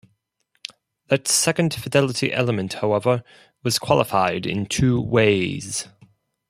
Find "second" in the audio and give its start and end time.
1.27-1.75